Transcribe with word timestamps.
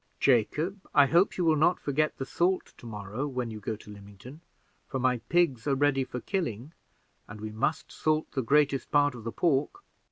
Jacob, 0.19 0.79
I 0.95 1.05
hope 1.05 1.37
you 1.37 1.45
will 1.45 1.55
not 1.55 1.79
forget 1.79 2.17
the 2.17 2.25
salt 2.25 2.73
to 2.79 2.87
morrow 2.87 3.27
when 3.27 3.51
you 3.51 3.59
go 3.59 3.75
to 3.75 3.91
Lymington, 3.91 4.41
for 4.87 4.97
my 4.97 5.19
pigs 5.29 5.67
are 5.67 5.75
ready 5.75 6.03
for 6.03 6.19
killing, 6.19 6.73
and 7.27 7.39
we 7.39 7.51
must 7.51 7.91
salt 7.91 8.31
the 8.31 8.41
greatest 8.41 8.89
part 8.89 9.13
of 9.13 9.25
the 9.25 9.31
pork. 9.31 9.83